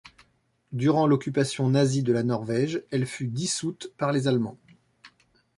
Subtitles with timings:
[0.71, 4.57] Durant l'occupation nazie de la Norvège, elle fut dissoute par les Allemands.